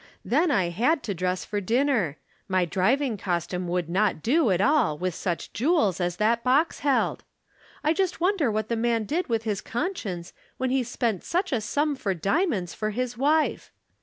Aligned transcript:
Then 0.25 0.49
I 0.49 0.69
had 0.69 1.03
to 1.03 1.13
dress 1.13 1.45
for 1.45 1.61
dinner; 1.61 2.17
my 2.47 2.65
driving 2.65 3.17
costume 3.17 3.67
would 3.67 3.87
not 3.87 4.23
do 4.23 4.49
at 4.49 4.59
all 4.59 4.97
with 4.97 5.13
such 5.13 5.53
jewels 5.53 6.01
as 6.01 6.15
that 6.15 6.43
box 6.43 6.79
held! 6.79 7.23
I 7.83 7.93
just 7.93 8.19
wonder 8.19 8.49
what 8.51 8.67
the 8.67 8.75
man 8.75 9.03
did 9.03 9.27
with 9.29 9.43
his 9.43 9.61
conscience 9.61 10.33
when 10.57 10.71
he 10.71 10.81
spent 10.81 11.23
such 11.23 11.51
a 11.51 11.61
sum 11.61 11.95
for 11.95 12.15
diamonds 12.15 12.73
for 12.73 12.89
his 12.89 13.15
wife 13.15 13.71